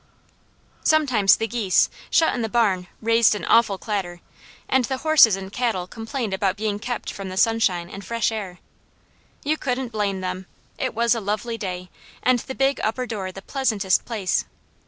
[0.83, 4.19] Sometimes the geese, shut in the barn, raised an awful clatter,
[4.67, 8.57] and the horses and cattle complained about being kept from the sunshine and fresh air.
[9.43, 10.47] You couldn't blame them.
[10.79, 11.91] It was a lovely day,
[12.23, 14.45] and the big upper door the pleasantest place.